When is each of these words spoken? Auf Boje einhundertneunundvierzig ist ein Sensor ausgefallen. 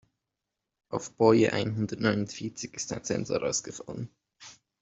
Auf 0.89 1.15
Boje 1.15 1.53
einhundertneunundvierzig 1.53 2.73
ist 2.73 2.91
ein 2.91 3.03
Sensor 3.03 3.43
ausgefallen. 3.43 4.09